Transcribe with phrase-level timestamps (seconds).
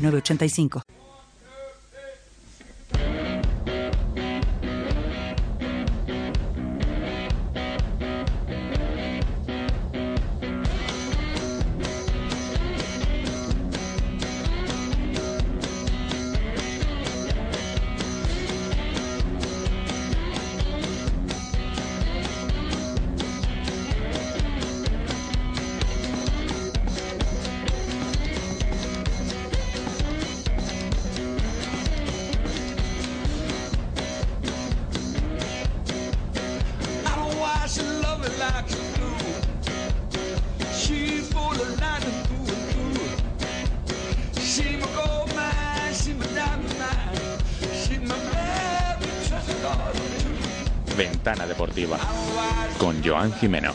[0.00, 0.82] 985.
[52.78, 53.72] Con Joan Jimeno.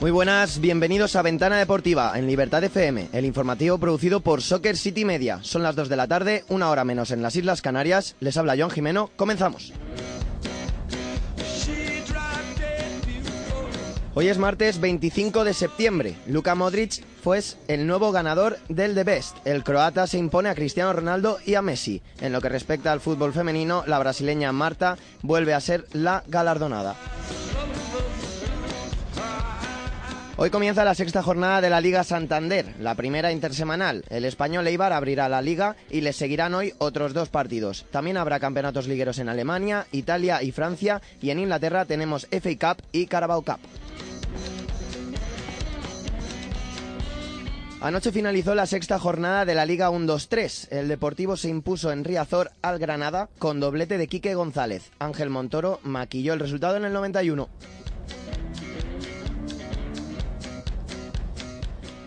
[0.00, 5.04] Muy buenas, bienvenidos a Ventana Deportiva en Libertad FM, el informativo producido por Soccer City
[5.04, 5.40] Media.
[5.42, 8.16] Son las 2 de la tarde, una hora menos en las Islas Canarias.
[8.20, 9.72] Les habla Joan Jimeno, comenzamos.
[14.14, 16.16] Hoy es martes 25 de septiembre.
[16.26, 19.36] Luka Modric fue el nuevo ganador del The Best.
[19.46, 22.02] El croata se impone a Cristiano Ronaldo y a Messi.
[22.20, 26.96] En lo que respecta al fútbol femenino, la brasileña Marta vuelve a ser la galardonada.
[30.40, 34.04] Hoy comienza la sexta jornada de la Liga Santander, la primera intersemanal.
[34.08, 37.86] El español Eibar abrirá la liga y le seguirán hoy otros dos partidos.
[37.90, 42.84] También habrá campeonatos ligueros en Alemania, Italia y Francia y en Inglaterra tenemos FA Cup
[42.92, 43.58] y Carabao Cup.
[47.80, 50.66] Anoche finalizó la sexta jornada de la Liga 1-2-3.
[50.72, 54.90] El Deportivo se impuso en Riazor al Granada con doblete de Quique González.
[54.98, 57.48] Ángel Montoro maquilló el resultado en el 91.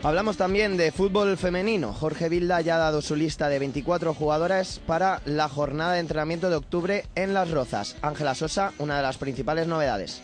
[0.03, 1.93] Hablamos también de fútbol femenino.
[1.93, 6.49] Jorge Vilda ya ha dado su lista de 24 jugadoras para la jornada de entrenamiento
[6.49, 7.95] de octubre en Las Rozas.
[8.01, 10.21] Ángela Sosa, una de las principales novedades.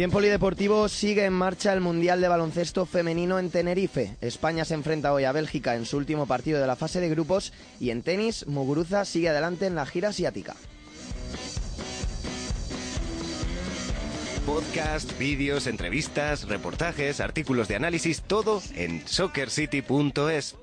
[0.00, 4.16] Y en Polideportivo sigue en marcha el Mundial de Baloncesto Femenino en Tenerife.
[4.22, 7.52] España se enfrenta hoy a Bélgica en su último partido de la fase de grupos
[7.78, 10.56] y en tenis Muguruza sigue adelante en la gira asiática.
[14.46, 20.56] Podcast, vídeos, entrevistas, reportajes, artículos de análisis, todo en soccercity.es.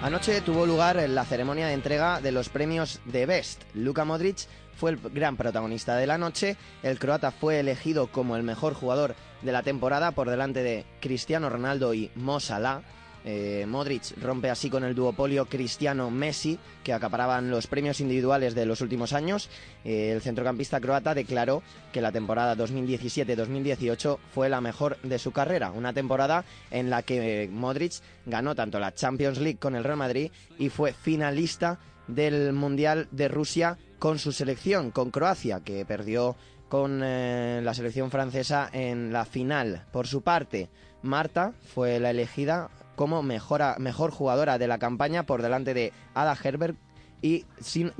[0.00, 3.64] Anoche tuvo lugar la ceremonia de entrega de los premios de Best.
[3.74, 6.56] Luka Modric fue el gran protagonista de la noche.
[6.84, 11.50] El croata fue elegido como el mejor jugador de la temporada por delante de Cristiano
[11.50, 12.82] Ronaldo y Mo Salah.
[13.30, 18.80] Eh, Modric rompe así con el duopolio Cristiano-Messi, que acaparaban los premios individuales de los
[18.80, 19.50] últimos años.
[19.84, 21.62] Eh, el centrocampista croata declaró
[21.92, 27.42] que la temporada 2017-2018 fue la mejor de su carrera, una temporada en la que
[27.42, 32.54] eh, Modric ganó tanto la Champions League con el Real Madrid y fue finalista del
[32.54, 36.34] Mundial de Rusia con su selección, con Croacia, que perdió
[36.70, 39.84] con la selección francesa en la final.
[39.90, 40.68] Por su parte,
[41.02, 46.76] Marta fue la elegida como mejor jugadora de la campaña por delante de Ada Herbert
[47.22, 47.44] y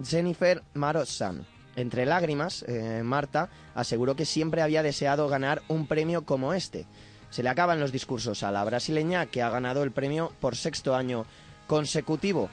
[0.05, 1.47] Jennifer Marosan.
[1.77, 6.85] Entre lágrimas, eh, Marta aseguró que siempre había deseado ganar un premio como este.
[7.31, 10.97] Se le acaban los discursos a la brasileña que ha ganado el premio por sexto
[10.97, 11.27] año
[11.69, 12.51] consecutivo.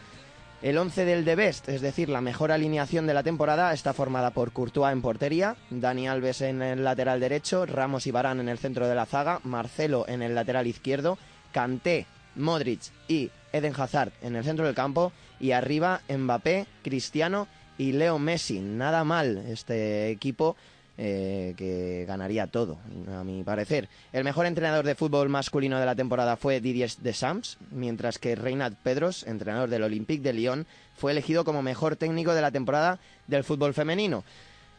[0.61, 4.29] El 11 del The Best, es decir, la mejor alineación de la temporada, está formada
[4.29, 8.59] por Courtois en portería, Dani Alves en el lateral derecho, Ramos y Barán en el
[8.59, 11.17] centro de la zaga, Marcelo en el lateral izquierdo,
[11.51, 17.47] Kanté Modric y Eden Hazard en el centro del campo y arriba Mbappé, Cristiano
[17.77, 18.59] y Leo Messi.
[18.59, 20.55] Nada mal este equipo
[20.97, 22.77] eh, que ganaría todo,
[23.13, 23.89] a mi parecer.
[24.13, 28.75] El mejor entrenador de fútbol masculino de la temporada fue Didier Deschamps, mientras que Reinhard
[28.81, 30.65] Pedros, entrenador del Olympique de Lyon,
[30.95, 34.23] fue elegido como mejor técnico de la temporada del fútbol femenino.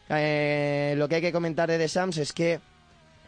[0.09, 2.61] Eh, lo que hay que comentar de Deschamps es que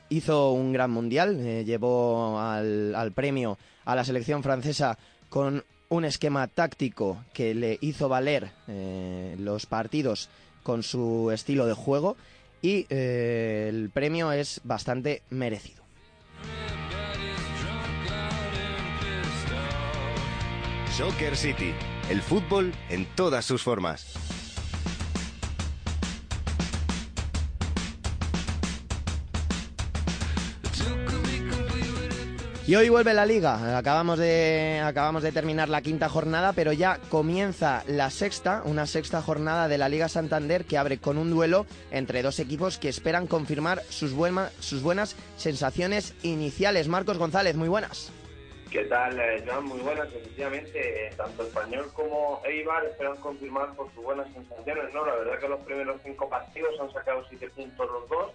[0.10, 4.98] hizo un gran mundial, eh, llevó al, premio a la selección francesa
[5.30, 10.30] con un esquema táctico que le hizo valer eh, los partidos
[10.64, 12.18] con su estilo de juego
[12.62, 15.84] y eh, el premio es bastante merecido.
[20.96, 21.74] Soccer City,
[22.10, 24.29] el fútbol en todas sus formas.
[32.70, 33.80] Y hoy vuelve la liga.
[33.80, 39.24] Acabamos de, acabamos de terminar la quinta jornada, pero ya comienza la sexta, una sexta
[39.24, 43.26] jornada de la Liga Santander que abre con un duelo entre dos equipos que esperan
[43.26, 44.14] confirmar sus,
[44.60, 46.88] sus buenas sensaciones iniciales.
[46.88, 48.12] Marcos González, muy buenas.
[48.70, 49.66] ¿Qué tal, eh, Joan?
[49.66, 50.08] Muy buenas.
[50.14, 54.94] Efectivamente, tanto Español como Eibar esperan confirmar por sus buenas sensaciones.
[54.94, 58.32] No, la verdad que los primeros cinco partidos han sacado siete puntos los dos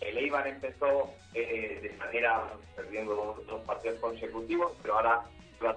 [0.00, 2.44] el Eibar empezó eh, de manera
[2.76, 5.22] perdiendo dos partidos consecutivos, pero ahora
[5.62, 5.76] ha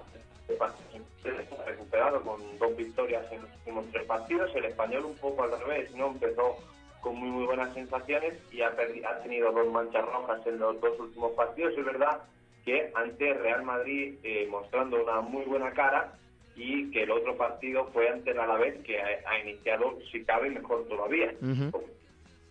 [1.66, 4.54] recuperado con dos victorias en los últimos tres partidos.
[4.54, 6.56] El español un poco al revés, no empezó
[7.00, 10.98] con muy muy buenas sensaciones y ha, ha tenido dos manchas rojas en los dos
[11.00, 11.76] últimos partidos.
[11.76, 12.22] Es verdad
[12.64, 16.12] que ante Real Madrid eh, mostrando una muy buena cara
[16.54, 20.86] y que el otro partido fue ante el Alavés que ha, iniciado, si cabe, mejor
[20.86, 21.34] todavía.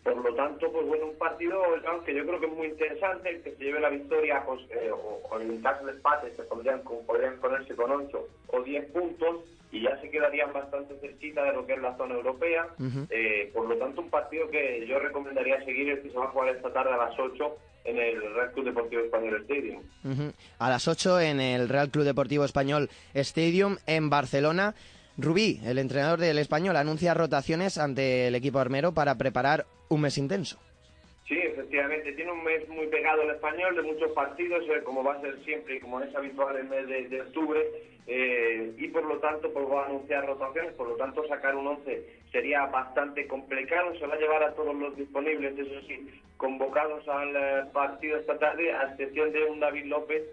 [0.03, 1.61] Por lo tanto, pues bueno, un partido
[2.05, 5.39] que yo creo que es muy interesante, que se lleve la victoria, pues, eh, o,
[5.39, 9.99] en caso de empate, se podrían, podrían ponerse con 8 o 10 puntos y ya
[10.01, 12.67] se quedarían bastante cerquita de lo que es la zona europea.
[13.09, 16.29] Eh, por lo tanto, un partido que yo recomendaría seguir, el que se va a
[16.29, 19.83] jugar esta tarde a las 8 en el Real Club Deportivo Español Stadium.
[20.59, 24.73] A las 8 en el Real Club Deportivo Español Stadium en Barcelona.
[25.21, 30.17] Rubí, el entrenador del español, anuncia rotaciones ante el equipo armero para preparar un mes
[30.17, 30.59] intenso.
[31.27, 35.13] Sí, efectivamente, tiene un mes muy pegado el español, de muchos partidos, eh, como va
[35.13, 37.61] a ser siempre y como es habitual el mes de, octubre,
[38.07, 41.67] eh, y por lo tanto pues va a anunciar rotaciones, por lo tanto sacar un
[41.67, 47.07] 11 sería bastante complicado, se va a llevar a todos los disponibles, eso sí, convocados
[47.07, 50.23] al eh, partido esta tarde, a excepción de un David López,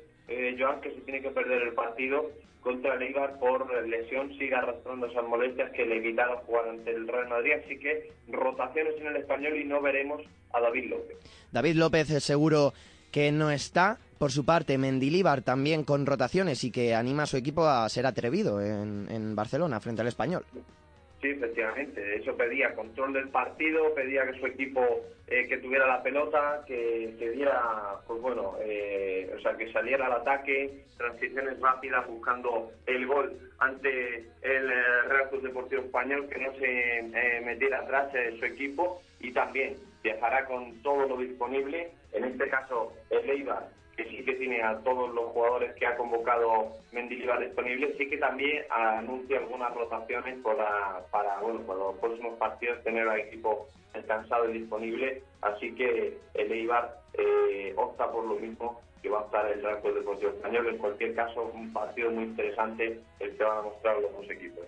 [0.58, 2.30] Joan, que se tiene que perder el partido
[2.60, 7.08] contra el Eibar por lesión sigue arrastrando esas molestias que le evitaron jugar ante el
[7.08, 10.22] Real Madrid, así que rotaciones en el español y no veremos
[10.52, 11.16] a David López.
[11.52, 12.74] David López es seguro
[13.10, 13.98] que no está.
[14.18, 18.04] Por su parte, Mendilíbar también con rotaciones y que anima a su equipo a ser
[18.04, 20.44] atrevido en Barcelona frente al español.
[21.20, 22.16] Sí, efectivamente.
[22.16, 27.12] Eso pedía control del partido, pedía que su equipo eh, que tuviera la pelota, que,
[27.34, 33.36] diera, pues bueno, eh, o sea, que saliera al ataque, transiciones rápidas buscando el gol
[33.58, 39.02] ante el eh, Real Club Deportivo Español, que no se metiera atrás de su equipo
[39.18, 41.90] y también viajará con todo lo disponible.
[42.12, 45.96] En este caso, el Eibar que sí que tiene a todos los jugadores que ha
[45.96, 52.38] convocado Mendilibar disponibles, sí que también anuncia algunas rotaciones para, para, bueno, para los próximos
[52.38, 58.36] partidos tener al equipo descansado y disponible, así que el Eibar eh, opta por lo
[58.36, 60.68] mismo que va a estar el Real Deportivo Español.
[60.68, 64.64] En cualquier caso, un partido muy interesante el que van a mostrar los dos equipos.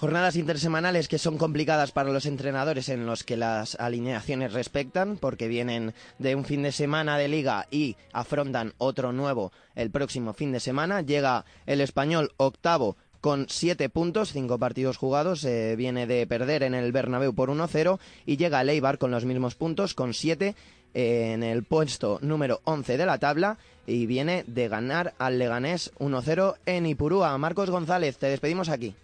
[0.00, 5.48] Jornadas intersemanales que son complicadas para los entrenadores en los que las alineaciones respectan, porque
[5.48, 10.52] vienen de un fin de semana de liga y afrontan otro nuevo el próximo fin
[10.52, 11.00] de semana.
[11.00, 16.74] Llega el español octavo con siete puntos, cinco partidos jugados, eh, viene de perder en
[16.74, 20.54] el Bernabéu por 1-0 y llega el con los mismos puntos, con siete
[20.94, 25.90] eh, en el puesto número 11 de la tabla y viene de ganar al Leganés
[25.98, 27.36] 1-0 en Ipurúa.
[27.36, 28.94] Marcos González, te despedimos aquí.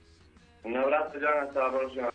[0.64, 2.10] Un abrazo, Joan, hasta la próxima.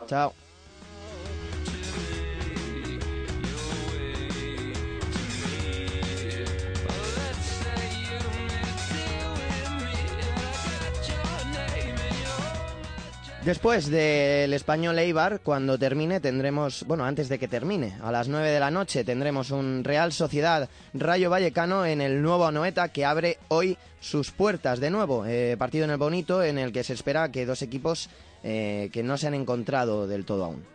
[13.43, 18.50] Después del español Eibar, cuando termine, tendremos, bueno, antes de que termine, a las 9
[18.50, 23.38] de la noche tendremos un Real Sociedad Rayo Vallecano en el nuevo Anoeta que abre
[23.48, 25.25] hoy sus puertas de nuevo.
[25.25, 28.10] Eh, partido en el Bonito en el que se espera que dos equipos
[28.43, 30.65] eh, que no se han encontrado del todo aún.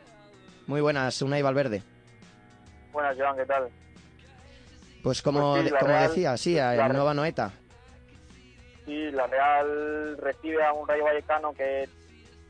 [0.66, 1.83] Muy buenas, Unai Valverde.
[2.94, 3.68] Buenas, Joan, ¿qué tal?
[5.02, 7.52] Pues como, pues como decía, sí, el nuevo Anoeta.
[8.87, 11.87] Sí, la Real recibe a un Rayo Vallecano que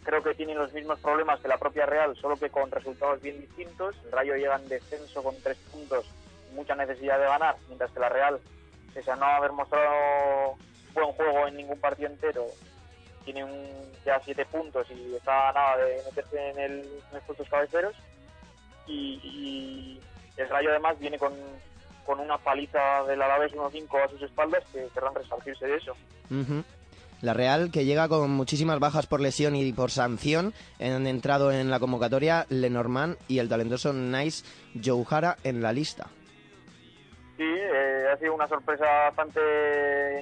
[0.04, 3.40] creo que tienen los mismos problemas que la propia Real, solo que con resultados bien
[3.40, 3.96] distintos.
[4.04, 6.06] El Rayo llega en descenso con tres puntos,
[6.52, 8.38] mucha necesidad de ganar, mientras que la Real,
[8.92, 10.56] pese a no haber mostrado
[10.92, 12.46] buen juego en ningún partido entero,
[13.24, 13.66] tiene un,
[14.04, 17.92] ya siete puntos y está nada de meterse en, el, en.
[18.86, 20.00] Y,
[20.36, 21.32] el Rayo además viene con,
[22.04, 25.96] con una paliza del Alavés 1-5 a sus espaldas que querrán resarcirse de eso.
[27.24, 30.52] La Real que llega con muchísimas bajas por lesión y por sanción.
[30.78, 36.08] Han entrado en la convocatoria Lenormand y el talentoso Nice Jouhara en la lista.
[37.38, 39.40] Sí, eh, ha sido una sorpresa bastante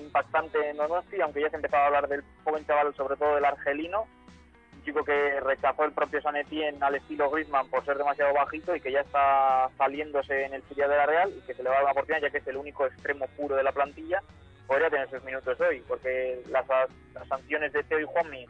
[0.01, 3.45] impactante en Donosti, aunque ya se empezaba a hablar del joven chaval, sobre todo del
[3.45, 4.07] argelino,
[4.73, 8.81] un chico que rechazó el propio Sanetien al estilo Griezmann por ser demasiado bajito y
[8.81, 11.75] que ya está saliéndose en el filial de la Real y que se le va
[11.75, 14.23] a dar una oportunidad ya que es el único extremo puro de la plantilla,
[14.73, 16.67] podría tener sus minutos hoy, porque las,
[17.13, 18.47] las sanciones de Teo y Juanmi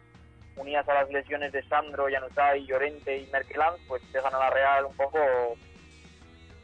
[0.57, 4.85] unidas a las lesiones de Sandro, Yanusay, Llorente y Merkeland, pues dejan a la Real
[4.85, 5.19] un poco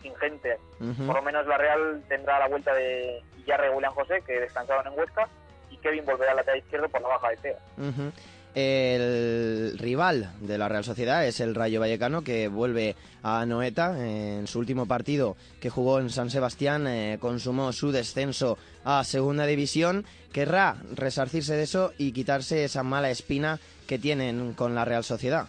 [0.00, 0.58] sin gente.
[0.78, 4.96] Por lo menos la Real tendrá la vuelta de Yarre y José, que descansaban en
[4.96, 5.28] Huesca,
[5.70, 7.58] y Kevin volverá al lateral izquierdo por la baja de Teo.
[8.60, 14.48] El rival de la Real Sociedad es el Rayo Vallecano que vuelve a Noeta en
[14.48, 20.04] su último partido que jugó en San Sebastián, eh, consumó su descenso a Segunda División.
[20.32, 25.46] Querrá resarcirse de eso y quitarse esa mala espina que tienen con la Real Sociedad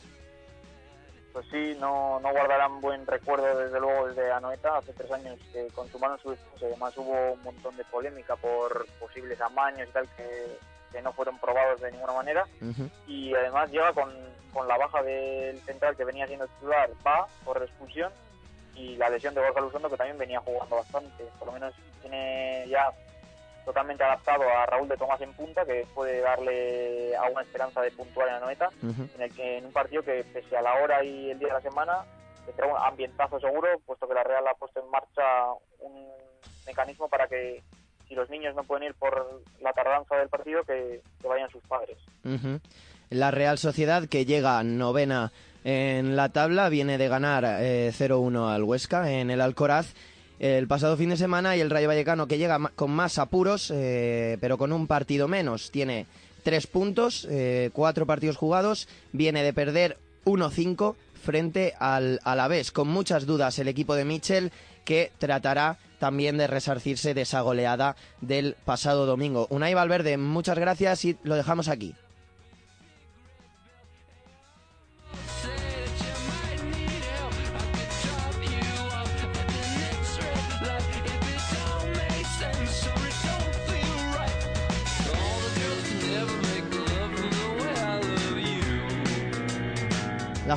[1.33, 5.67] pues sí, no, no guardarán buen recuerdo desde luego desde Anoeta, hace tres años que
[5.73, 10.57] consumaron su descenso, además hubo un montón de polémica por posibles amaños y tal que,
[10.91, 12.45] que no fueron probados de ninguna manera.
[13.07, 14.11] Y además llega con,
[14.53, 18.11] con, la baja del central que venía siendo titular, va por expulsión
[18.75, 22.65] y la lesión de Borja Luzondo que también venía jugando bastante, por lo menos tiene
[22.69, 22.91] ya
[23.65, 27.91] totalmente adaptado a Raúl de Tomás en punta, que puede darle a una esperanza de
[27.91, 31.03] puntuar en la noeta, en, el que, en un partido que pese a la hora
[31.03, 32.05] y el día de la semana
[32.45, 35.23] tendrá un ambientazo seguro, puesto que la Real ha puesto en marcha
[35.81, 36.07] un
[36.65, 37.61] mecanismo para que
[38.09, 41.97] si los niños no pueden ir por la tardanza del partido, que, vayan sus padres.
[43.09, 45.31] La Real Sociedad, que llega novena
[45.63, 49.93] en la tabla, viene de ganar 0-1 eh, al Huesca en el Alcoraz
[50.39, 54.37] el pasado fin de semana y el Rayo Vallecano que llega con más apuros, eh,
[54.39, 55.69] pero con un partido menos.
[55.69, 56.05] Tiene
[56.43, 62.71] tres puntos, eh, cuatro partidos jugados, viene de perder 1-5 frente al Alavés.
[62.71, 64.51] Con muchas dudas el equipo de Michel
[64.85, 69.47] que tratará también de resarcirse de esa goleada del pasado domingo.
[69.49, 71.95] Unai Valverde, muchas gracias y lo dejamos aquí.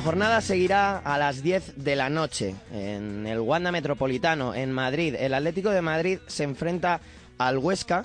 [0.03, 5.15] Jornada seguirá a las 10 de la noche en el Wanda Metropolitano, en Madrid.
[5.17, 6.99] El Atlético de Madrid se enfrenta
[7.37, 8.03] al Huesca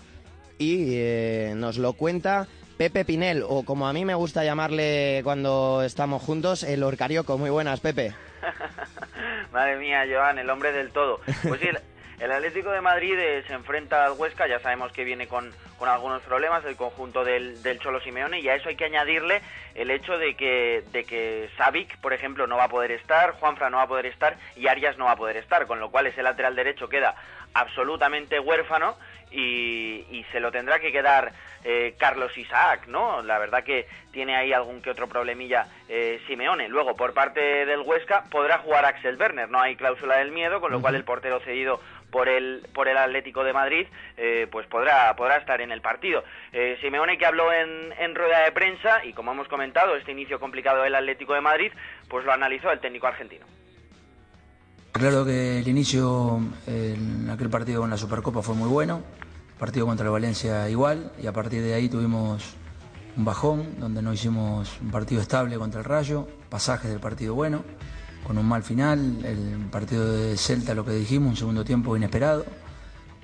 [0.59, 5.83] y eh, nos lo cuenta Pepe Pinel, o como a mí me gusta llamarle cuando
[5.83, 7.37] estamos juntos, el Orcarioco.
[7.37, 8.14] Muy buenas, Pepe.
[9.52, 11.21] Madre mía, Joan, el hombre del todo.
[11.43, 11.69] Pues sí,
[12.21, 15.89] el Atlético de Madrid eh, se enfrenta al Huesca, ya sabemos que viene con, con
[15.89, 19.41] algunos problemas el conjunto del, del, Cholo Simeone y a eso hay que añadirle
[19.75, 23.71] el hecho de que, de que Savic, por ejemplo, no va a poder estar, Juanfra
[23.71, 26.07] no va a poder estar y Arias no va a poder estar, con lo cual
[26.07, 27.15] ese lateral derecho queda
[27.55, 28.97] absolutamente huérfano
[29.31, 31.33] y, y se lo tendrá que quedar
[31.65, 33.23] eh, Carlos Isaac, ¿no?
[33.23, 36.69] La verdad que tiene ahí algún que otro problemilla eh, Simeone.
[36.69, 40.71] Luego, por parte del Huesca, podrá jugar Axel Werner, no hay cláusula del miedo, con
[40.71, 43.87] lo cual el portero cedido por el por el Atlético de Madrid
[44.17, 46.25] eh, pues podrá podrá estar en el partido.
[46.53, 50.41] Eh, Simeone que habló en, en, rueda de prensa y como hemos comentado este inicio
[50.41, 51.73] complicado del Atlético de Madrid
[52.09, 53.47] pues lo analizó el técnico argentino.
[54.93, 59.03] Claro que el inicio en aquel partido con la Supercopa fue muy bueno
[59.59, 62.55] partido contra el Valencia igual y a partir de ahí tuvimos
[63.17, 67.65] un bajón donde no hicimos un partido estable contra el Rayo pasajes del partido bueno
[68.27, 72.45] con un mal final, el partido de Celta, lo que dijimos, un segundo tiempo inesperado.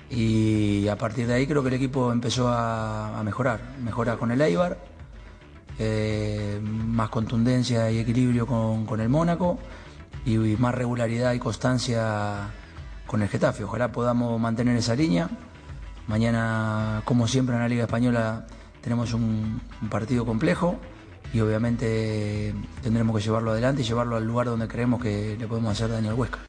[0.09, 4.41] Y a partir de ahí creo que el equipo empezó a, mejorar, mejora con el
[4.41, 4.77] Eibar,
[5.79, 9.59] eh, más contundencia y equilibrio con, el Mónaco
[10.25, 12.49] y, más regularidad y constancia
[13.07, 13.63] con el Getafe.
[13.63, 15.29] Ojalá podamos mantener esa línea.
[16.07, 18.45] Mañana, como siempre en la Liga Española,
[18.81, 19.59] tenemos un
[19.89, 20.79] partido complejo
[21.33, 25.71] y obviamente tendremos que llevarlo adelante y llevarlo al lugar donde creemos que le podemos
[25.71, 26.39] hacer daño al Huesca.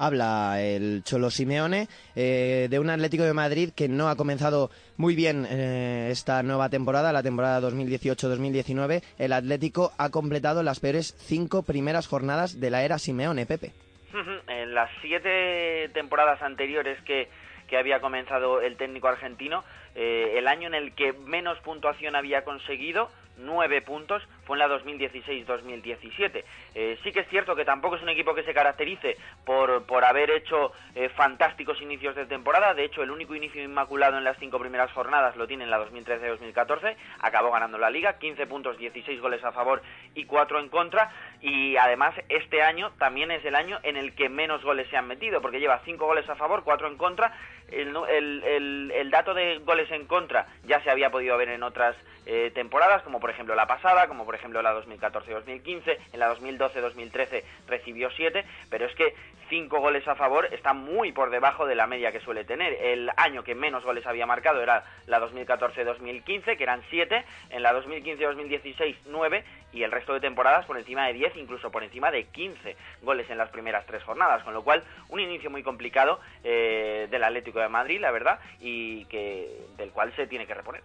[0.00, 5.16] Habla el Cholo Simeone eh, de un Atlético de Madrid que no ha comenzado muy
[5.16, 9.02] bien eh, esta nueva temporada, la temporada 2018-2019.
[9.18, 13.72] El Atlético ha completado las peores cinco primeras jornadas de la era Simeone, Pepe.
[14.46, 17.28] En las siete temporadas anteriores que,
[17.68, 19.64] que había comenzado el técnico argentino,
[19.94, 24.68] eh, el año en el que menos puntuación había conseguido nueve puntos, fue en la
[24.68, 26.44] 2016-2017.
[26.74, 30.04] Eh, sí que es cierto que tampoco es un equipo que se caracterice por, por
[30.04, 34.38] haber hecho eh, fantásticos inicios de temporada, de hecho el único inicio inmaculado en las
[34.38, 39.20] cinco primeras jornadas lo tiene en la 2013-2014, acabó ganando la liga, 15 puntos, 16
[39.20, 39.82] goles a favor
[40.14, 44.28] y 4 en contra, y además este año también es el año en el que
[44.28, 47.32] menos goles se han metido, porque lleva 5 goles a favor, 4 en contra,
[47.70, 47.96] el,
[48.44, 51.96] el, el, dato de goles en contra ya se había podido ver en otras
[52.26, 57.42] eh, temporadas, como por ejemplo la pasada, como por ejemplo la 2014-2015, en la 2012-2013
[57.66, 59.14] recibió 7, pero es que
[59.48, 62.74] 5 goles a favor está muy por debajo de la media que suele tener.
[62.74, 67.72] El año que menos goles había marcado era la 2014-2015, que eran 7, en la
[67.72, 72.24] 2015-2016 9 y el resto de temporadas por encima de 10, incluso por encima de
[72.24, 77.06] 15 goles en las primeras tres jornadas, con lo cual un inicio muy complicado eh,
[77.10, 77.22] del
[77.58, 80.82] Atlético de Madrid, la verdad, y que del cual se tiene que reponer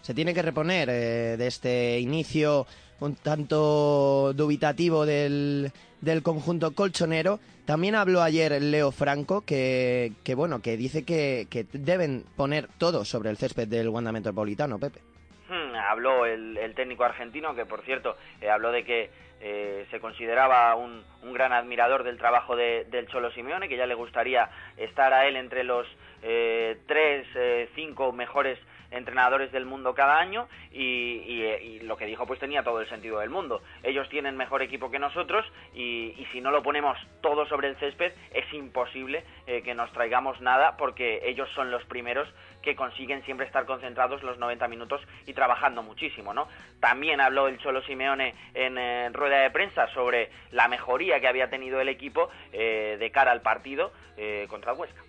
[0.00, 2.66] se tiene que reponer eh, de este inicio
[3.00, 5.70] un tanto dubitativo del,
[6.00, 7.40] del conjunto colchonero.
[7.66, 13.04] También habló ayer Leo Franco que, que bueno, que dice que, que, deben poner todo
[13.04, 15.00] sobre el césped del Wanda Metropolitano, Pepe.
[15.48, 19.10] Hmm, habló el, el, técnico argentino, que por cierto, eh, habló de que
[19.40, 23.86] eh, se consideraba un, un, gran admirador del trabajo de, del Cholo Simeone, que ya
[23.86, 25.86] le gustaría estar a él entre los
[26.22, 28.58] eh, tres, eh, cinco mejores
[28.90, 33.30] entrenadores del mundo cada año y, lo que dijo pues tenía todo el sentido del
[33.30, 33.62] mundo.
[33.82, 35.44] Ellos tienen mejor equipo que nosotros
[35.74, 40.40] y, si no lo ponemos todo sobre el césped es imposible eh, que nos traigamos
[40.40, 42.28] nada porque ellos son los primeros
[42.62, 46.48] que consiguen siempre estar concentrados los 90 minutos y trabajando muchísimo, ¿no?
[46.80, 51.80] También habló el Cholo Simeone en rueda de prensa sobre la mejoría que había tenido
[51.80, 55.02] el equipo eh, de cara al partido eh, contra Huesca.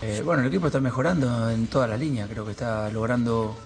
[0.00, 3.56] Eh, bueno, el equipo está mejorando en toda la línea, creo que está logrando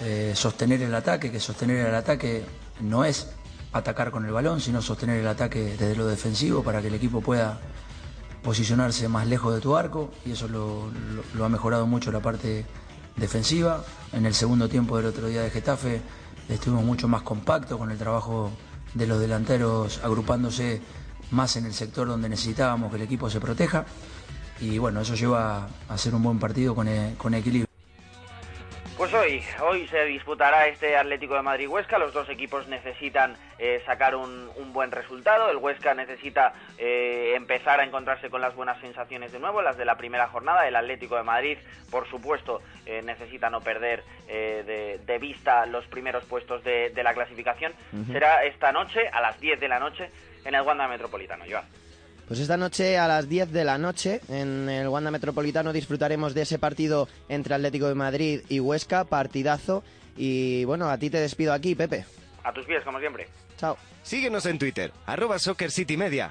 [0.00, 2.44] eh, sostener el ataque, que sostener el ataque
[2.80, 3.28] no es
[3.72, 7.20] atacar con el balón, sino sostener el ataque desde lo defensivo para que el equipo
[7.20, 7.60] pueda
[8.42, 12.66] posicionarse más lejos de tu arco y eso lo, ha mejorado mucho la parte
[13.16, 13.84] defensiva.
[14.12, 16.00] En el segundo tiempo del otro día de Getafe
[16.48, 18.50] estuvimos mucho más compactos con el trabajo
[18.94, 20.80] de los delanteros agrupándose
[21.30, 23.84] más en el sector donde necesitábamos que el equipo se proteja
[24.60, 27.70] y bueno, eso lleva a hacer un buen partido con, e, con equilibrio.
[29.00, 31.96] Pues hoy, hoy se disputará este Atlético de Madrid-Huesca.
[31.98, 35.50] Los dos equipos necesitan eh, sacar un, buen resultado.
[35.50, 39.86] El Huesca necesita eh, empezar a encontrarse con las buenas sensaciones de nuevo, las de
[39.86, 40.68] la primera jornada.
[40.68, 41.56] El Atlético de Madrid,
[41.90, 47.72] por supuesto, eh, necesita no perder de, vista los primeros puestos de, la clasificación.
[48.12, 50.10] Será esta noche, a las 10 de la noche,
[50.44, 51.46] en el Wanda Metropolitano.
[51.48, 51.79] Joan.
[52.30, 56.42] Pues esta noche a las 10 de la noche en el Wanda Metropolitano disfrutaremos de
[56.42, 59.82] ese partido entre Atlético de Madrid y Huesca, partidazo.
[60.16, 62.04] Y bueno, a ti te despido aquí, Pepe.
[62.44, 63.26] A tus pies, como siempre.
[63.56, 63.76] Chao.
[64.04, 66.30] Síguenos en Twitter, arroba Soccer City Media.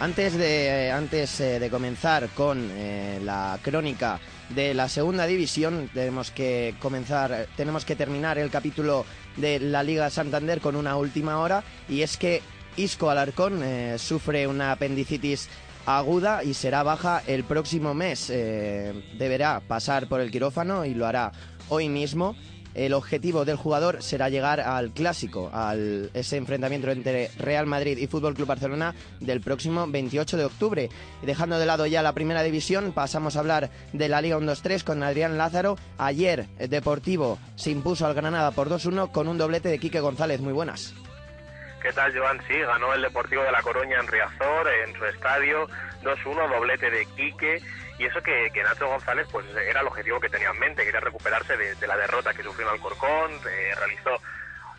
[0.00, 6.30] Antes de, antes eh, de comenzar con eh, la crónica de la segunda división, tenemos
[6.30, 9.04] que comenzar, tenemos que terminar el capítulo
[9.36, 12.40] de la Liga Santander con una última hora y es que
[12.78, 15.50] Isco Alarcón eh, sufre una apendicitis
[15.84, 18.28] aguda y será baja el próximo mes.
[18.28, 21.32] deberá pasar por el quirófano y lo hará
[21.68, 22.36] hoy mismo
[22.74, 28.06] el objetivo del jugador será llegar al clásico, al ese enfrentamiento entre Real Madrid y
[28.06, 30.88] Fútbol Club Barcelona del próximo 28 de octubre.
[31.22, 34.84] Y dejando de lado ya la primera división, pasamos a hablar de la Liga 1-2-3
[34.84, 35.76] con Adrián Lázaro.
[35.98, 40.40] Ayer Deportivo se impuso al Granada por 2-1 con un doblete de Quique González.
[40.40, 40.94] Muy buenas.
[41.82, 42.38] ¿Qué tal, Joan?
[42.46, 45.66] Sí, ganó el Deportivo de La Coruña en Riazor, en su estadio,
[46.02, 47.62] 2-1, doblete de Quique
[48.00, 51.54] y eso que, Nacho González pues era el objetivo que tenía en mente, quería recuperarse
[51.54, 54.18] de, la derrota que sufrió en Alcorcón, eh, realizó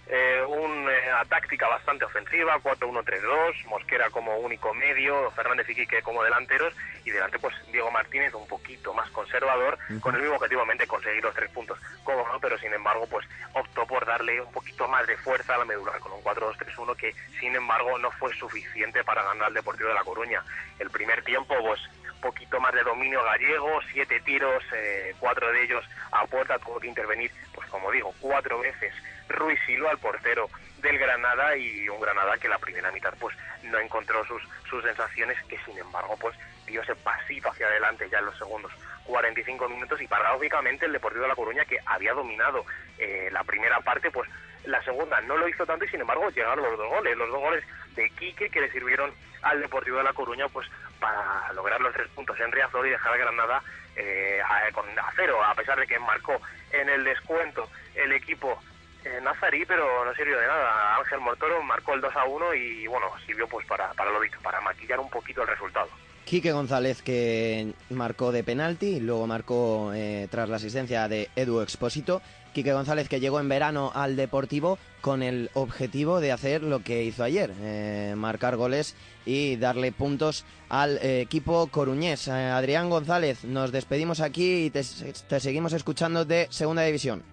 [0.08, 6.24] eh, una eh, táctica bastante ofensiva, 4-1-3-2, Mosquera como único medio, Fernández y Quique como
[6.24, 6.74] delanteros,
[7.06, 11.34] y delante pues Diego Martínez un poquito más conservador, con el mismo objetivo conseguir los
[11.34, 15.16] tres puntos, como no, pero sin embargo pues optó por darle un poquito más de
[15.18, 19.48] fuerza a la medula con un 4-2-3-1 que sin embargo no fue suficiente para ganar
[19.48, 20.44] al Deportivo de La Coruña.
[20.80, 21.80] El primer tiempo pues
[22.22, 26.88] poquito más de dominio gallego, siete tiros, eh, cuatro de ellos a puerta, tuvo que
[26.88, 28.94] intervenir, pues como digo, cuatro veces
[29.28, 30.50] Ruiz Silva, el portero
[30.82, 35.38] del Granada, y un Granada que la primera mitad pues no encontró sus, sus sensaciones,
[35.50, 38.72] que sin embargo pues dio ese pasito hacia adelante ya en los segundos
[39.06, 42.66] 45 minutos y paradójicamente el Deportivo de La Coruña que había dominado
[42.98, 44.30] eh, la primera parte pues
[44.66, 47.40] la segunda no lo hizo tanto y sin embargo llegaron los dos goles, los dos
[47.40, 47.64] goles
[47.96, 50.68] de Quique que le sirvieron al Deportivo de La Coruña pues
[51.00, 53.64] para lograr los tres puntos en Riazor y dejar a Granada
[53.96, 56.40] eh, a, con, a cero, a pesar de que marcó
[56.72, 58.60] en el descuento el equipo
[59.04, 60.98] eh, Nazarí, pero no sirvió de nada.
[60.98, 64.40] Ángel Mortoro marcó el 2 a 1 y bueno, sirvió pues para, para lo dicho,
[64.44, 65.90] para maquillar un poquito el resultado.
[66.24, 72.22] Quique González que marcó de penalti, luego marcó eh, tras la asistencia de Edu Expósito.
[72.54, 77.04] Quique González que llegó en verano al Deportivo con el objetivo de hacer lo que
[77.04, 82.28] hizo ayer, eh, marcar goles y darle puntos al eh, equipo coruñés.
[82.28, 84.84] Eh, Adrián González, nos despedimos aquí y te,
[85.28, 87.24] te seguimos escuchando de Segunda División.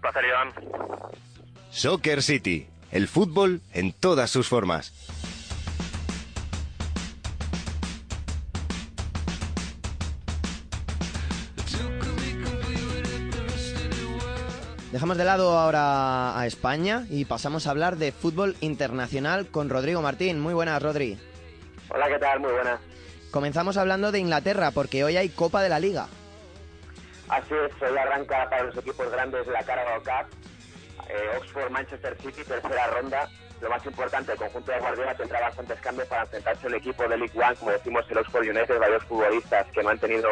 [0.00, 0.52] Placer, Iván.
[1.70, 4.92] Soccer City, el fútbol en todas sus formas.
[15.00, 20.02] Dejamos de lado ahora a España y pasamos a hablar de fútbol internacional con Rodrigo
[20.02, 20.38] Martín.
[20.38, 21.18] Muy buenas, Rodri.
[21.88, 22.38] Hola, ¿qué tal?
[22.40, 22.78] Muy buenas.
[23.30, 26.06] Comenzamos hablando de Inglaterra porque hoy hay Copa de la Liga.
[27.30, 30.36] Así es, hoy arranca para los equipos grandes la Carabao Cup.
[31.08, 33.26] Eh, Oxford, Manchester City, tercera ronda.
[33.62, 37.16] Lo más importante, el conjunto de Guardiola tendrá bastantes cambios para enfrentarse al equipo de
[37.16, 40.28] League One, como decimos el Oxford United, varios futbolistas que no han tenido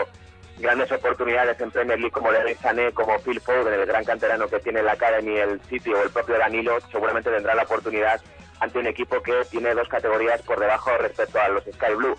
[0.59, 4.61] grandes oportunidades en Premier League como Leroy Sané, como Phil Foden, el gran canterano que
[4.61, 8.21] tiene la Academy, el City o el propio Danilo, seguramente tendrá la oportunidad
[8.61, 12.16] ante un equipo que tiene dos categorías por debajo respecto a los Sky Blue.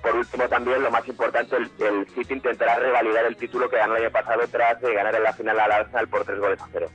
[0.00, 3.96] Por último, también lo más importante, el, el, City intentará revalidar el título que ganó
[3.96, 6.68] el año pasado tras de ganar en la final al Arsenal por tres goles a
[6.72, 6.88] cero.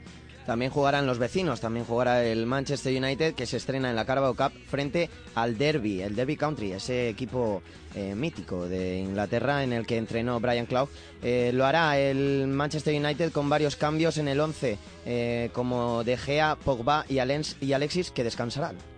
[0.45, 4.35] También jugarán los vecinos, también jugará el Manchester United que se estrena en la Carabao
[4.35, 7.63] Cup frente al Derby, el Derby Country, ese equipo
[7.95, 10.89] eh, mítico de Inglaterra en el que entrenó Brian Clough.
[11.23, 16.15] Eh, lo hará el Manchester United con varios cambios en el 11, eh, como De
[16.15, 18.94] Gea, Pogba y, Alexis que descansarán.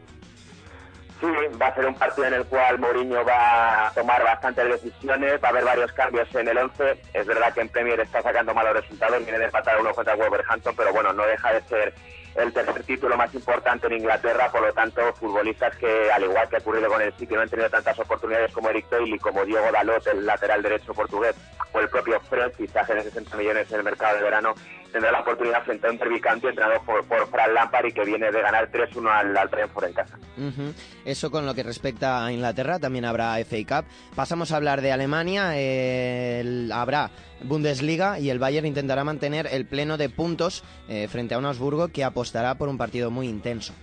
[1.20, 1.26] Sí,
[1.60, 5.48] va a ser un partido en el cual Mourinho va a tomar bastantes decisiones, va
[5.48, 7.02] a haber varios cambios en el 11.
[7.14, 10.76] Es verdad que en Premier está sacando malos resultados, viene de empatar uno contra Wolverhampton,
[10.76, 11.94] pero bueno, no deja de ser
[12.36, 16.58] el tercer título más importante en Inglaterra, por lo tanto, futbolistas que, al igual que
[16.58, 19.72] ha ocurrido con el City, no han tenido tantas oportunidades como Eric Bailey, como Diego
[19.72, 21.36] Dalot, el lateral derecho portugués,
[21.74, 24.54] o el propio Fred, fichaje de 60 millones en el mercado de verano,
[24.92, 28.32] tendrá la oportunidad frente a un derbicante entrenado por, por Fran Lampard y que viene
[28.32, 30.18] de ganar 3-1 al, al Brentford en casa.
[30.38, 30.74] Uh -huh.
[31.06, 33.90] Eso con lo que respecta a Inglaterra, también habrá FA Cup.
[34.16, 37.12] Pasamos a hablar de Alemania, eh, el, habrá
[37.44, 41.90] Bundesliga y el Bayern intentará mantener el pleno de puntos eh, frente a un Augsburgo
[41.90, 43.74] que apostará por un partido muy intenso.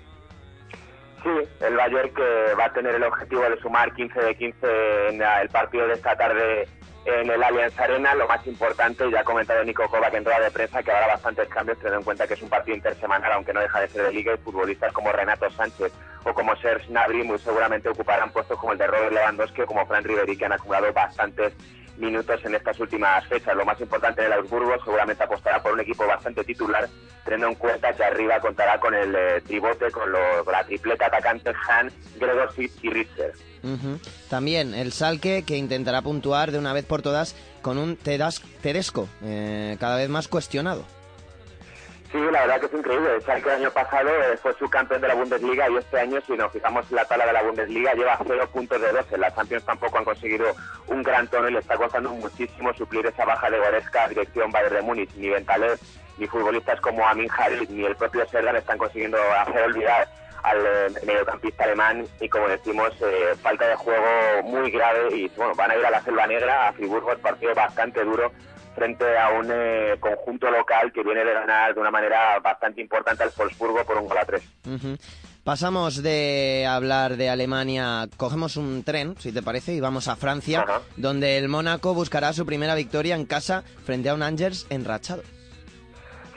[1.23, 5.23] Sí, el Bayern que va a tener el objetivo de sumar 15 de 15 en
[5.23, 6.69] el partido de esta tarde
[7.05, 8.14] en el Allianz Arena.
[8.14, 11.49] Lo más importante, ya ha comentado Nico Kovac en rueda de prensa, que habrá bastantes
[11.49, 14.12] cambios, teniendo en cuenta que es un partido intersemanal, aunque no deja de ser de
[14.12, 15.93] liga, y futbolistas como Renato Sánchez
[16.25, 19.87] o como Serge Gnabry muy seguramente ocuparán puestos como el de Robert Lewandowski o como
[19.87, 21.53] Fran Riveri, que han acumulado bastantes
[21.96, 23.57] minutos en estas últimas fechas.
[23.57, 26.88] Lo más importante del Augsburgo seguramente apostará por un equipo bastante titular,
[27.24, 31.07] teniendo en cuenta que arriba contará con el eh, tribote, con, lo, con, la tripleta
[31.07, 33.33] atacante Han, Gregor y Richter.
[34.28, 39.76] También el Salque que intentará puntuar de una vez por todas con un Tedesco, eh,
[39.80, 40.85] cada vez más cuestionado.
[42.14, 43.16] Sí, la verdad que es increíble.
[43.16, 46.35] El Schalke el año pasado eh, fue subcampeón de la Bundesliga y este año, si
[46.35, 49.18] nos fijamos en la tabla de la Bundesliga, lleva cero puntos de 12.
[49.18, 50.55] Las Champions tampoco han conseguido
[50.87, 54.77] un gran tono y le está costando muchísimo suplir esa baja de Goretzka, dirección Bayern
[54.77, 55.12] de Múnich.
[55.16, 55.77] Ni Ventalev,
[56.16, 60.09] ni futbolistas como Amin Harit, ni el propio Serdan están consiguiendo hacer olvidar
[60.44, 65.53] al eh, mediocampista alemán y como decimos, eh, falta de juego muy grave y bueno,
[65.57, 68.31] van a ir a la Selva Negra, a Friburgo, el partido bastante duro
[68.75, 73.23] frente a un eh, conjunto local que viene de ganar de una manera bastante importante
[73.23, 74.43] al Wolfsburgo por un gol a tres.
[74.67, 74.99] Uh -huh.
[75.45, 80.65] Pasamos de hablar de Alemania, cogemos un tren, si te parece, y vamos a Francia,
[80.67, 80.81] uh -huh.
[80.97, 85.23] donde el Mónaco buscará su primera victoria en casa frente a un Angers enrachado.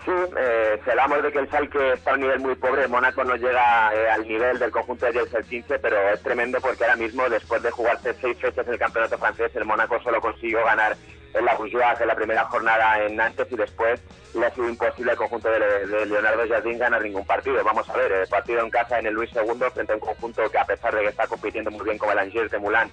[0.04, 2.90] Sí, eh, si hablamos de que el Schalke está a un nivel muy pobre, el
[2.90, 6.60] Mónaco no llega eh, al nivel del conjunto de Jels el 15, pero es tremendo
[6.62, 10.22] porque ahora mismo, después de jugarse seis fechas en el campeonato francés, el Mónaco solo
[10.22, 10.96] consiguió ganar
[11.34, 14.02] en la Bourgeois en la primera jornada en Nantes y después
[14.34, 17.64] le ha sido imposible al conjunto de, Leonardo Jardín ganar ningún partido.
[17.64, 20.50] Vamos a ver, el partido en casa en el Luis II frente a un conjunto
[20.50, 22.92] que a pesar de que está compitiendo muy bien como el Angers de Moulin,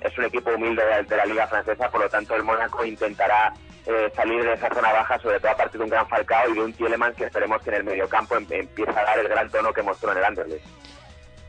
[0.00, 3.52] es un equipo humilde de, de la liga francesa, por lo tanto el Mónaco intentará
[3.86, 6.54] eh, salir de esa zona baja, sobre todo a partir de un gran Falcao y
[6.54, 9.50] de un Tielemans que esperemos que en el mediocampo em empiece a dar el gran
[9.50, 10.64] tono que mostró en el Anderlecht.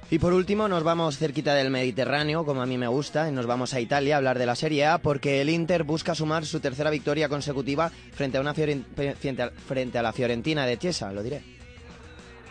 [0.09, 3.47] Y por último nos vamos cerquita del Mediterráneo, como a mí me gusta, y nos
[3.47, 6.59] vamos a Italia a hablar de la Serie A, porque el Inter busca sumar su
[6.59, 11.41] tercera victoria consecutiva frente a, una frente a la Fiorentina de Chiesa, lo diré.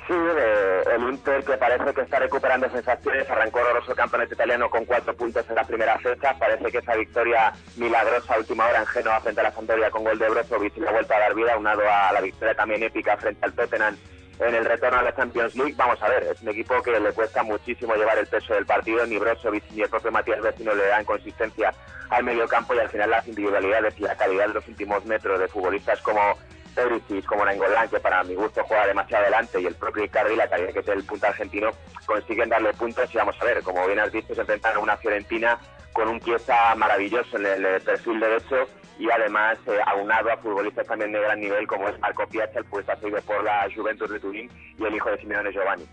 [0.09, 5.49] El Inter que parece que está recuperando sensaciones, arrancó horroroso campeonato italiano con cuatro puntos
[5.49, 9.45] en la primera fecha, parece que esa victoria milagrosa última hora en Genoa frente a
[9.45, 12.21] la Sampdoria con gol de Brozovic y la vuelta a dar vida, aunado a la
[12.21, 13.97] victoria también épica frente al Tottenham
[14.39, 15.75] en el retorno a la Champions League.
[15.77, 19.07] Vamos a ver, es un equipo que le cuesta muchísimo llevar el peso del partido,
[19.07, 21.73] ni Brozovic ni el propio Matías Vecino le dan consistencia
[22.11, 25.39] al medio campo y al final las individualidades y la calidad de los últimos metros
[25.39, 26.21] de futbolistas como
[26.75, 30.49] Perisic, como Nainggolan, que para mi gusto juega demasiado adelante, y el propio Icardi, la
[30.49, 31.71] calidad que es el punto argentino,
[32.07, 34.97] consiguen darle puntos y vamos a ver, como bien has visto, se enfrentan a una
[34.97, 35.59] Fiorentina
[35.93, 38.67] con un pieza maravilloso en el perfil derecho
[38.99, 42.65] y además eh, aunado a futbolistas también de gran nivel como es Marco Piazza, el
[42.65, 45.85] futbolista seguido por la Juventus de Turín y el hijo de Simeone Giovanni.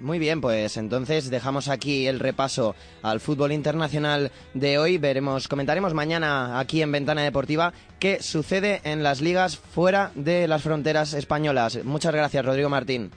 [0.00, 4.98] Muy bien, pues entonces dejamos aquí el repaso al fútbol internacional de hoy.
[4.98, 10.62] Veremos, comentaremos mañana aquí en Ventana Deportiva qué sucede en las ligas fuera de las
[10.62, 11.82] fronteras españolas.
[11.84, 13.10] Muchas gracias, Rodrigo Martín.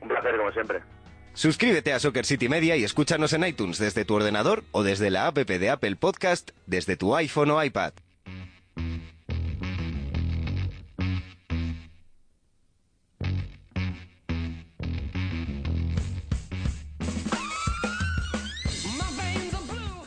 [0.00, 0.95] Un placer, como siempre.
[1.36, 5.26] Suscríbete a Soccer City Media y escúchanos en iTunes desde tu ordenador o desde la
[5.26, 7.92] app de Apple Podcast desde tu iPhone o iPad.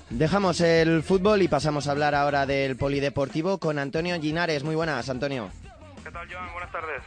[0.10, 4.64] Dejamos el fútbol y pasamos a hablar ahora del polideportivo con Antonio Ginares.
[4.64, 5.52] Muy buenas, Antonio.
[6.04, 6.52] ¿Qué tal, Joan?
[6.52, 7.04] Buenas tardes.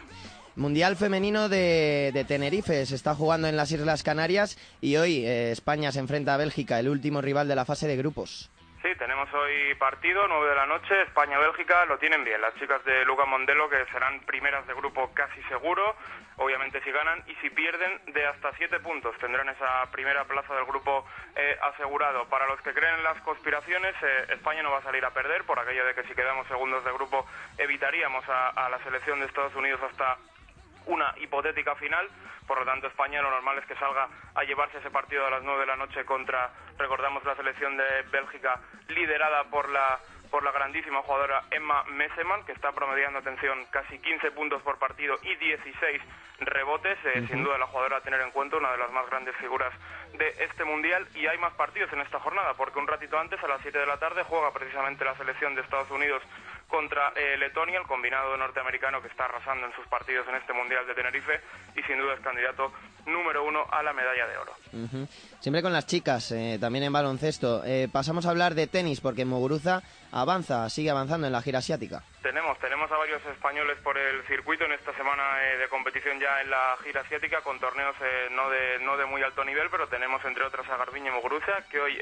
[0.54, 5.92] Mundial femenino de, Tenerife se está jugando en las Islas Canarias y hoy eh, España
[5.92, 8.50] se enfrenta a Bélgica, el último rival de la fase de grupos.
[8.82, 12.40] Sí, tenemos hoy partido, 9 de la noche, España-Bélgica, lo tienen bien.
[12.40, 15.94] Las chicas de Luca Mondelo, que serán primeras de grupo casi seguro,
[16.36, 19.16] obviamente si ganan, y si pierden, de hasta 7 puntos.
[19.18, 22.28] Tendrán esa primera plaza del grupo eh, asegurado.
[22.28, 25.44] Para los que creen en las conspiraciones, eh, España no va a salir a perder,
[25.44, 27.24] por aquello de que si quedamos segundos de grupo
[27.58, 30.18] evitaríamos a la selección de Estados Unidos hasta
[30.86, 32.08] una hipotética final,
[32.46, 35.42] por lo tanto España lo normal es que salga a llevarse ese partido a las
[35.42, 39.98] 9 de la noche contra, recordamos, la selección de Bélgica liderada por la
[40.32, 45.18] por la grandísima jugadora Emma Messeman, que está promediando, atención, casi 15 puntos por partido
[45.22, 46.00] y 16
[46.40, 46.98] rebotes.
[47.04, 49.74] Eh, Sin duda la jugadora a tener en cuenta, una de las más grandes figuras
[50.14, 51.06] de este Mundial.
[51.14, 53.84] Y hay más partidos en esta jornada, porque un ratito antes, a las 7 de
[53.84, 56.22] la tarde, juega precisamente la selección de Estados Unidos
[56.72, 60.86] contra eh, Letonia, el combinado norteamericano que está arrasando en sus partidos en este Mundial
[60.86, 61.38] de Tenerife
[61.76, 62.72] y sin duda es candidato
[63.04, 64.52] número uno a la medalla de oro.
[65.40, 67.62] Siempre con las chicas, eh, también en baloncesto.
[67.66, 69.82] Eh, pasamos a hablar de tenis porque Muguruza
[70.12, 72.02] avanza, sigue avanzando en la gira asiática.
[72.22, 76.48] Tenemos, tenemos a varios españoles por el circuito en esta semana de competición ya en
[76.48, 77.96] la gira asiática con torneos
[78.30, 81.80] no, de, no de muy alto nivel, pero tenemos entre otras a Garbiñe Muguruza que
[81.80, 82.00] hoy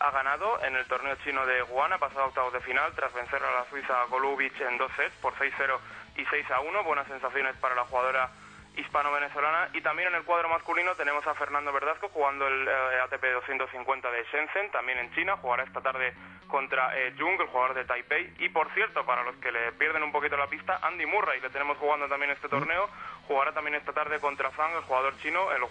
[0.00, 3.42] ha ganado en el torneo chino de Guana, pasado a octavos de final tras vencer
[3.42, 5.78] a la Suiza Golubic en dos sets por 6-0
[6.16, 6.84] y 6-1.
[6.84, 8.30] Buenas sensaciones para la jugadora
[8.76, 9.68] hispano-venezolana.
[9.74, 14.10] Y también en el cuadro masculino tenemos a Fernando Verdasco jugando el eh, ATP 250
[14.10, 15.36] de Shenzhen, también en China.
[15.36, 16.14] Jugará esta tarde
[16.48, 18.32] contra eh, Jung, el jugador de Taipei.
[18.38, 21.50] Y por cierto, para los que le pierden un poquito la pista, Andy Murray, le
[21.50, 22.88] tenemos jugando también este torneo.
[23.28, 25.62] Jugará también esta tarde contra Zhang, el jugador chino, el,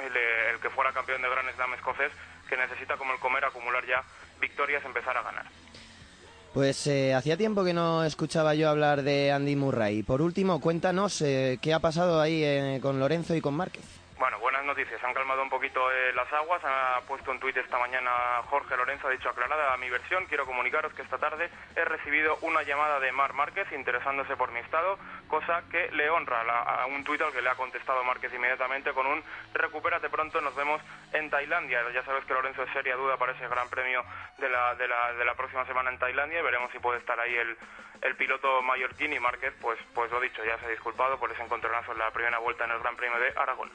[0.00, 2.12] el, que fuera campeón de Grand Slam escocés
[2.48, 4.02] que necesita como el comer acumular ya
[4.40, 5.46] victorias, empezar a ganar.
[6.54, 10.02] Pues eh, hacía tiempo que no escuchaba yo hablar de Andy Murray.
[10.02, 13.84] Por último, cuéntanos eh, qué ha pasado ahí eh, con Lorenzo y con Márquez.
[14.18, 15.02] Bueno, buenas noticias.
[15.04, 16.60] Han calmado un poquito eh, las aguas.
[16.64, 19.06] Ha puesto un tuit esta mañana Jorge Lorenzo.
[19.06, 20.26] Ha dicho aclarada mi versión.
[20.26, 24.58] Quiero comunicaros que esta tarde he recibido una llamada de Mar Márquez interesándose por mi
[24.58, 28.92] estado, cosa que le honra a un tuit al que le ha contestado Márquez inmediatamente
[28.92, 29.22] con un
[29.54, 30.40] recupérate pronto.
[30.40, 31.88] Nos vemos en Tailandia.
[31.94, 34.04] Ya sabes que Lorenzo es seria duda para ese gran premio
[34.38, 37.36] de la, de la, de la próxima semana en Tailandia veremos si puede estar ahí
[37.36, 37.56] el,
[38.02, 41.42] el piloto mallorquín y Márquez, pues, pues lo dicho, ya se ha disculpado por ese
[41.42, 43.70] encontronazo en la primera vuelta en el Gran Premio de Aragón.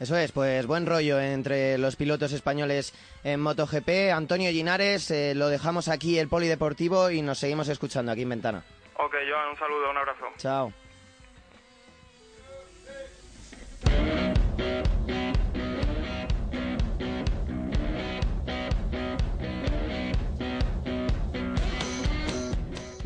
[0.00, 4.12] Eso es, pues buen rollo entre los pilotos españoles en MotoGP.
[4.14, 8.64] Antonio Ginares, eh, lo dejamos aquí el polideportivo y nos seguimos escuchando aquí en Ventana.
[8.96, 10.26] Ok, Joan, un saludo, un abrazo.
[10.36, 10.72] Chao.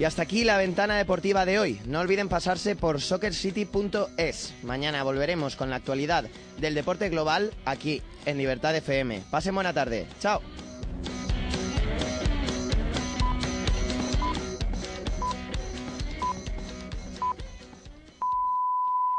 [0.03, 1.81] Y hasta aquí la ventana deportiva de hoy.
[1.87, 4.53] No olviden pasarse por soccercity.es.
[4.65, 6.25] Mañana volveremos con la actualidad
[6.59, 9.23] del deporte global aquí en Libertad FM.
[9.31, 10.09] Pasen buena tarde.
[10.19, 10.43] Chao.